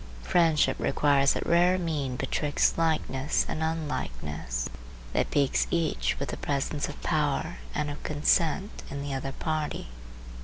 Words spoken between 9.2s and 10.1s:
party.